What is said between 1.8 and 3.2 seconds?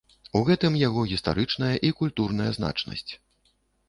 і культурная значнасць.